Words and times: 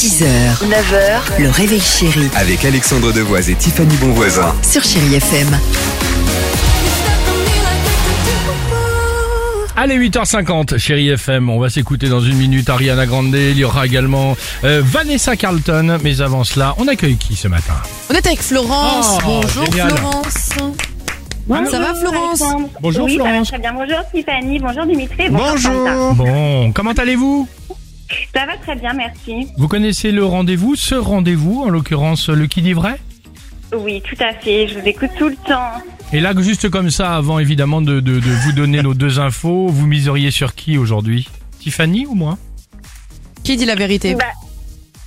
6h, 0.00 0.24
9h, 0.64 1.42
le 1.42 1.50
réveil 1.50 1.78
chéri 1.78 2.30
Avec 2.34 2.64
Alexandre 2.64 3.12
Devoise 3.12 3.50
et 3.50 3.54
Tiffany 3.54 3.94
Bonvoisin. 3.96 4.54
sur 4.62 4.82
Chérie 4.82 5.16
FM. 5.16 5.46
Allez, 9.76 9.98
8h50, 9.98 10.78
chérie 10.78 11.10
FM, 11.10 11.50
on 11.50 11.58
va 11.60 11.68
s'écouter 11.68 12.08
dans 12.08 12.22
une 12.22 12.36
minute 12.38 12.70
Ariana 12.70 13.04
Grande, 13.04 13.34
il 13.34 13.58
y 13.58 13.64
aura 13.64 13.84
également 13.84 14.38
euh, 14.64 14.80
Vanessa 14.82 15.36
Carlton, 15.36 15.98
mais 16.02 16.22
avant 16.22 16.44
cela, 16.44 16.74
on 16.78 16.88
accueille 16.88 17.16
qui 17.18 17.36
ce 17.36 17.48
matin? 17.48 17.74
On 18.08 18.14
est 18.14 18.26
avec 18.26 18.40
Florence. 18.40 19.18
Oh, 19.18 19.42
Bonjour 19.42 19.66
génial. 19.66 19.90
Florence. 19.98 20.48
Ça 21.70 21.78
va 21.78 21.94
Florence? 21.94 22.40
Alexandre 22.40 22.68
Bonjour, 22.80 23.04
oui, 23.04 23.16
ça 23.18 23.22
va 23.22 23.28
Florence. 23.28 23.48
très 23.48 23.58
bien. 23.58 23.72
Bonjour 23.74 23.98
Tiffany, 24.14 24.58
bonjour 24.60 24.86
Dimitri. 24.86 25.24
Santa. 25.58 26.12
Bon, 26.14 26.72
comment 26.72 26.92
allez-vous? 26.92 27.46
Ça 28.34 28.46
va 28.46 28.56
très 28.56 28.76
bien, 28.76 28.92
merci. 28.92 29.46
Vous 29.56 29.68
connaissez 29.68 30.10
le 30.12 30.24
rendez-vous, 30.24 30.74
ce 30.76 30.94
rendez-vous, 30.94 31.62
en 31.62 31.68
l'occurrence 31.68 32.28
le 32.28 32.46
qui 32.46 32.62
dit 32.62 32.72
vrai? 32.72 33.00
Oui, 33.76 34.02
tout 34.02 34.16
à 34.22 34.32
fait. 34.34 34.66
Je 34.68 34.78
vous 34.78 34.86
écoute 34.86 35.10
tout 35.18 35.28
le 35.28 35.36
temps. 35.36 35.70
Et 36.12 36.18
là, 36.20 36.32
juste 36.38 36.68
comme 36.70 36.90
ça, 36.90 37.14
avant 37.14 37.38
évidemment 37.38 37.80
de, 37.80 38.00
de- 38.00 38.18
de 38.18 38.30
vous 38.44 38.52
donner 38.52 38.82
nos 38.82 38.94
deux 38.94 39.20
infos, 39.20 39.68
vous 39.68 39.86
miseriez 39.86 40.30
sur 40.32 40.54
qui 40.56 40.76
aujourd'hui? 40.76 41.28
Tiffany 41.60 42.04
ou 42.06 42.14
moi? 42.14 42.36
Qui 43.44 43.56
dit 43.56 43.64
la 43.64 43.76
vérité? 43.76 44.16
Bah, 44.16 44.24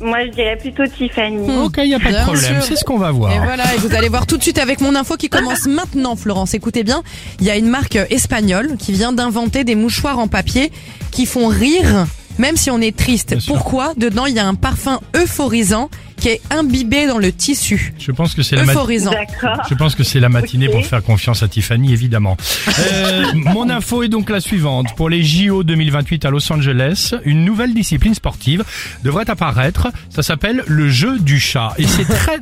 moi, 0.00 0.24
je 0.26 0.30
dirais 0.30 0.56
plutôt 0.56 0.86
Tiffany. 0.86 1.36
Hmm. 1.36 1.64
Ok, 1.64 1.74
il 1.78 1.88
n'y 1.88 1.94
a 1.94 1.98
pas 2.00 2.12
de 2.12 2.22
problème, 2.22 2.60
c'est 2.62 2.76
ce 2.76 2.84
qu'on 2.84 2.98
va 2.98 3.10
voir. 3.10 3.32
Et 3.32 3.38
voilà, 3.38 3.74
et 3.74 3.78
vous 3.78 3.94
allez 3.94 4.08
voir 4.08 4.26
tout 4.26 4.36
de 4.38 4.42
suite 4.42 4.58
avec 4.58 4.80
mon 4.80 4.94
info 4.94 5.16
qui 5.16 5.28
commence 5.28 5.66
maintenant, 5.66 6.16
Florence. 6.16 6.54
Écoutez 6.54 6.82
bien, 6.82 7.02
il 7.40 7.46
y 7.46 7.50
a 7.50 7.56
une 7.56 7.68
marque 7.68 7.96
espagnole 8.10 8.76
qui 8.78 8.92
vient 8.92 9.12
d'inventer 9.12 9.64
des 9.64 9.74
mouchoirs 9.74 10.18
en 10.18 10.28
papier 10.28 10.70
qui 11.10 11.26
font 11.26 11.46
rire, 11.48 12.06
même 12.38 12.56
si 12.56 12.70
on 12.70 12.80
est 12.80 12.96
triste. 12.96 13.30
Bien 13.30 13.40
sûr. 13.40 13.54
Pourquoi 13.54 13.92
Dedans, 13.96 14.26
il 14.26 14.34
y 14.34 14.38
a 14.38 14.46
un 14.46 14.54
parfum 14.54 15.00
euphorisant 15.14 15.90
qui 16.16 16.28
est 16.28 16.40
imbibé 16.50 17.06
dans 17.06 17.18
le 17.18 17.30
tissu. 17.30 17.92
Je 17.98 18.10
pense 18.10 18.34
que 18.34 18.42
c'est 18.42 18.56
la 18.56 18.62
matinée. 18.62 18.74
Euphorisant. 18.80 19.10
D'accord. 19.10 19.66
Je 19.68 19.74
pense 19.74 19.94
que 19.94 20.02
c'est 20.02 20.18
la 20.20 20.30
matinée 20.30 20.68
pour 20.70 20.84
faire 20.86 21.02
confiance 21.02 21.42
à 21.42 21.48
Tiffany, 21.48 21.92
évidemment. 21.92 22.36
Euh, 22.78 23.24
mon 23.34 23.68
info 23.70 24.02
est 24.02 24.08
donc 24.08 24.28
la 24.30 24.38
suivante. 24.40 24.94
Pour 24.96 25.08
les 25.08 25.22
JO 25.22 25.62
2028 25.64 26.24
à 26.26 26.30
Los 26.30 26.52
Angeles, 26.52 27.14
une 27.24 27.44
nouvelle 27.44 27.72
discipline 27.74 28.14
sportive 28.14 28.62
devrait 29.02 29.28
apparaître. 29.30 29.88
Ça 30.10 30.22
s'appelle 30.22 30.62
le 30.66 30.88
jeu 30.90 31.18
du 31.18 31.40
chat. 31.40 31.72
Et 31.78 31.86
c'est 31.86 32.04
très... 32.04 32.38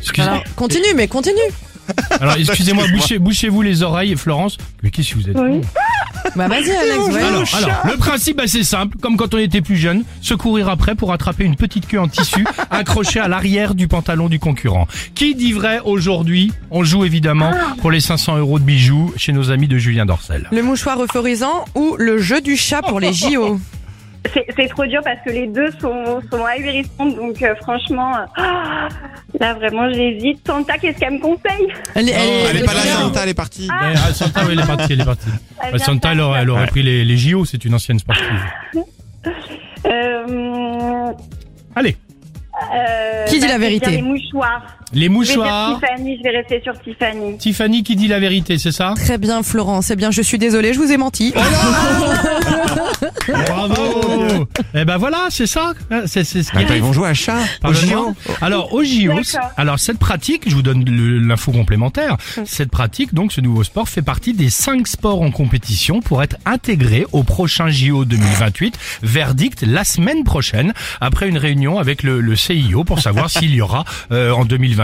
Excusez- 0.00 0.22
Alors, 0.28 0.42
continue, 0.56 0.94
mais 0.96 1.06
continue. 1.08 1.36
Alors, 2.20 2.34
excusez-moi, 2.38 2.84
bouchez, 2.88 3.18
bouchez-vous 3.18 3.62
les 3.62 3.82
oreilles, 3.82 4.16
Florence. 4.16 4.58
Mais 4.82 4.90
qu'est-ce 4.90 5.10
que 5.10 5.14
vous 5.20 5.30
êtes 5.30 5.38
Oui. 5.38 5.60
Bah 6.36 6.48
vas-y 6.48 6.70
Alex, 6.70 6.98
ouais. 7.08 7.22
alors, 7.22 7.44
alors, 7.54 7.86
le 7.86 7.96
principe 7.96 8.40
assez 8.40 8.62
simple, 8.62 8.98
comme 9.00 9.16
quand 9.16 9.34
on 9.34 9.38
était 9.38 9.60
plus 9.60 9.76
jeune, 9.76 10.04
se 10.20 10.34
courir 10.34 10.68
après 10.68 10.94
pour 10.94 11.12
attraper 11.12 11.44
une 11.44 11.56
petite 11.56 11.86
queue 11.86 11.98
en 11.98 12.08
tissu 12.08 12.44
accrochée 12.70 13.20
à 13.20 13.28
l'arrière 13.28 13.74
du 13.74 13.88
pantalon 13.88 14.28
du 14.28 14.38
concurrent. 14.38 14.86
Qui 15.14 15.34
dit 15.34 15.52
vrai 15.52 15.80
aujourd'hui 15.84 16.52
On 16.70 16.84
joue 16.84 17.04
évidemment 17.04 17.52
pour 17.80 17.90
les 17.90 18.00
500 18.00 18.38
euros 18.38 18.58
de 18.58 18.64
bijoux 18.64 19.12
chez 19.16 19.32
nos 19.32 19.50
amis 19.50 19.68
de 19.68 19.78
Julien 19.78 20.06
Dorcel. 20.06 20.48
Le 20.52 20.62
mouchoir 20.62 21.02
euphorisant 21.02 21.64
ou 21.74 21.96
le 21.98 22.18
jeu 22.18 22.40
du 22.40 22.56
chat 22.56 22.82
pour 22.82 23.00
les 23.00 23.12
JO 23.12 23.58
C'est 24.56 24.68
trop 24.68 24.84
dur 24.86 25.00
parce 25.04 25.18
que 25.24 25.30
les 25.30 25.46
deux 25.46 25.70
sont, 25.80 26.20
sont 26.30 26.44
ahurissantes. 26.44 27.16
Donc, 27.16 27.40
euh, 27.42 27.54
franchement, 27.62 28.14
euh, 28.16 28.26
ah, 28.36 28.88
là, 29.40 29.54
vraiment, 29.54 29.90
j'hésite. 29.92 30.40
Santa, 30.46 30.76
qu'est-ce 30.76 30.98
qu'elle 30.98 31.14
me 31.14 31.18
conseille? 31.20 31.68
Elle, 31.94 32.08
est- 32.08 32.12
elle 32.12 32.28
est- 32.28 32.50
Elle 32.50 32.56
est 32.58 32.64
pas 32.64 32.74
là. 32.74 32.80
Santa, 32.82 33.20
elle 33.22 33.28
est 33.30 33.34
partie. 33.34 33.68
Ah, 33.70 33.94
Santa, 34.12 34.40
oui, 34.44 34.50
elle 34.52 34.60
est 34.60 34.66
partie, 34.66 34.92
elle 34.92 35.00
est 35.00 35.04
partie. 35.04 35.28
Elle 35.62 35.70
Bah, 35.72 35.76
vient 35.78 35.86
Santa, 35.86 36.12
elle 36.12 36.20
aurait, 36.20 36.40
elle 36.42 36.50
aurait 36.50 36.60
Ouais. 36.62 36.66
pris 36.68 36.82
les, 36.82 37.04
les 37.04 37.16
JO, 37.16 37.44
c'est 37.44 37.64
une 37.64 37.74
ancienne 37.74 37.98
sportive. 37.98 38.26
Euh, 39.86 41.12
Allez, 41.74 41.96
euh, 42.74 43.26
Qui 43.26 43.38
dit 43.38 43.46
la 43.46 43.46
bah, 43.46 43.54
je 43.54 43.58
vais 43.60 43.66
vérité? 43.68 43.90
dire 43.90 44.00
Les 44.00 44.02
mouchoirs. 44.02 44.62
Les 44.92 45.00
Je 45.00 45.08
vais 45.08 45.08
dire 45.08 45.10
mouchoirs. 45.12 45.80
Tiffany, 45.80 46.18
je 46.18 46.22
vais 46.22 46.36
rester 46.36 46.60
sur 46.62 46.80
Tiffany. 46.80 47.36
Tiffany 47.38 47.82
qui 47.82 47.96
dit 47.96 48.08
la 48.08 48.18
vérité, 48.20 48.58
c'est 48.58 48.72
ça 48.72 48.94
Très 48.96 49.18
bien 49.18 49.42
Florence, 49.42 49.90
eh 49.90 49.96
bien 49.96 50.10
je 50.10 50.22
suis 50.22 50.38
désolée, 50.38 50.72
je 50.74 50.78
vous 50.78 50.90
ai 50.92 50.96
menti. 50.96 51.32
Bravo 53.28 54.46
Eh 54.74 54.84
ben 54.84 54.96
voilà, 54.96 55.26
c'est 55.30 55.46
ça. 55.46 55.72
C'est 56.06 56.24
c'est 56.24 56.42
ce 56.42 56.50
qui 56.50 56.56
Attends, 56.58 56.74
ils 56.74 56.82
vont 56.82 56.92
jouer 56.92 57.08
à 57.08 57.14
chat 57.14 57.38
au 57.38 57.44
Pardonne-moi. 57.62 58.14
JO 58.28 58.34
Alors 58.40 58.72
au 58.74 58.82
JO, 58.84 59.12
D'accord. 59.14 59.50
alors 59.56 59.78
cette 59.78 59.98
pratique, 59.98 60.44
je 60.48 60.54
vous 60.54 60.62
donne 60.62 60.84
le- 60.84 61.18
l'info 61.18 61.52
complémentaire. 61.52 62.16
Cette 62.44 62.70
pratique, 62.70 63.14
donc 63.14 63.32
ce 63.32 63.40
nouveau 63.40 63.64
sport, 63.64 63.88
fait 63.88 64.02
partie 64.02 64.32
des 64.34 64.50
cinq 64.50 64.86
sports 64.88 65.22
en 65.22 65.30
compétition 65.30 66.00
pour 66.00 66.22
être 66.22 66.36
intégré 66.46 67.06
au 67.12 67.22
prochain 67.22 67.68
JO 67.70 68.04
2028. 68.04 68.78
Verdict 69.02 69.62
la 69.66 69.84
semaine 69.84 70.24
prochaine, 70.24 70.72
après 71.00 71.28
une 71.28 71.38
réunion 71.38 71.78
avec 71.78 72.02
le, 72.02 72.20
le 72.20 72.36
CIO 72.36 72.84
pour 72.84 73.00
savoir 73.00 73.30
s'il 73.38 73.54
y 73.54 73.60
aura 73.60 73.84
euh, 74.12 74.32
en 74.32 74.44
2028 74.44 74.77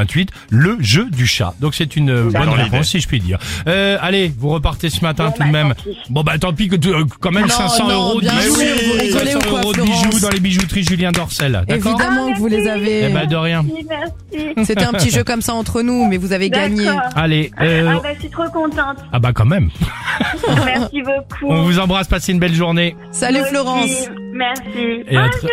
le 0.51 0.77
jeu 0.81 1.09
du 1.11 1.27
chat. 1.27 1.55
Donc 1.61 1.75
c'est 1.75 1.97
une 1.97 2.11
euh, 2.11 2.31
bonne 2.31 2.49
réponse 2.49 2.89
si 2.89 3.01
je 3.01 3.07
puis 3.09 3.21
dire. 3.21 3.39
Euh, 3.67 3.97
allez, 4.01 4.33
vous 4.39 4.49
repartez 4.51 4.91
ce 4.91 5.01
matin 5.03 5.27
Bon, 5.27 5.33
tout 5.33 5.39
de 5.45 5.53
bah, 5.53 5.65
même. 5.65 5.75
tant 5.75 5.83
pis. 5.83 5.97
Bon 6.11 6.23
bah 6.23 6.39
tant 6.39 6.53
pis 6.53 6.69
que 6.69 6.77
euh, 6.89 7.05
quand 7.21 7.31
même 7.31 7.45
Non, 7.45 7.49
500 7.49 7.89
non, 7.89 7.95
euros 7.95 8.15
de 8.21 8.27
bien 8.27 8.35
bijoux, 8.39 8.55
sûr, 8.57 8.67
vous 8.87 8.93
rigolez 8.93 9.31
500 9.33 9.39
ou 9.39 9.51
quoi, 9.51 9.61
euros 9.61 9.73
de 9.73 9.77
Florence 9.83 10.07
bijoux 10.07 10.21
dans 10.21 10.31
les 10.31 10.41
bijouteries 10.41 10.83
Julien 10.85 11.13
Dorcel. 11.13 11.53
D'accord 11.67 11.93
Évidemment 11.93 12.33
que 12.33 12.39
vous 12.39 12.47
les 12.49 12.65
Eh 12.65 12.69
avez. 12.71 13.09
ben 13.11 13.27
de 13.27 13.37
rien. 13.37 13.63
Merci, 13.63 13.87
merci. 13.89 14.65
C'était 14.65 14.85
un 14.85 14.93
petit 14.93 15.11
jeu 15.11 15.25
comme 15.25 15.43
ça 15.43 15.55
entre 15.55 15.83
nous, 15.83 16.07
mais 16.09 16.17
vous 16.17 16.33
avez 16.33 16.51
gagné. 16.51 16.85
D'accord. 16.85 17.01
Allez, 17.17 17.51
euh, 17.61 17.93
Ah 17.97 18.01
bah, 18.03 18.09
je 18.15 18.21
suis 18.21 18.31
trop 18.31 18.49
contente. 18.51 18.99
ah 19.13 19.19
bah 19.19 19.33
quand 19.33 19.45
même. 19.47 19.71
Merci 20.67 21.03
beaucoup. 21.03 21.47
On 21.53 21.63
vous 21.63 21.79
embrasse, 21.79 22.09
passez 22.09 22.33
une 22.33 22.39
belle 22.39 22.55
journée. 22.55 22.97
Salut 23.11 23.43
Florence. 23.51 24.09
Merci. 24.33 25.05
Et 25.09 25.17
à 25.17 25.29
tr- 25.29 25.49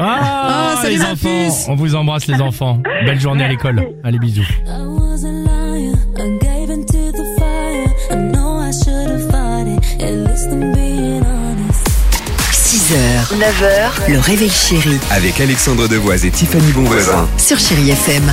Ah, 0.00 0.74
salut 0.82 0.96
les 0.96 1.02
enfants. 1.04 1.56
On 1.68 1.74
vous 1.74 1.94
embrasse 1.94 2.26
les 2.26 2.40
enfants. 2.40 2.80
Belle 3.04 3.20
journée 3.20 3.44
à 3.44 3.48
l'école. 3.48 3.94
Allez, 4.04 4.18
bisous. 4.18 4.46
6h, 12.52 13.34
9h, 13.38 14.12
le 14.12 14.18
réveil 14.18 14.50
chéri 14.50 14.98
Avec 15.10 15.40
Alexandre 15.40 15.88
Devoise 15.88 16.24
et 16.24 16.30
Tiffany 16.30 16.70
Bonvoisin. 16.72 17.28
sur 17.36 17.58
Chérie 17.58 17.90
FM. 17.90 18.32